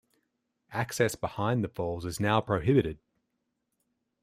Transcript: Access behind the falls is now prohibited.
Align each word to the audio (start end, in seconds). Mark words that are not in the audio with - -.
Access 0.71 1.13
behind 1.13 1.63
the 1.63 1.67
falls 1.69 2.05
is 2.05 2.19
now 2.19 2.41
prohibited. 2.41 2.97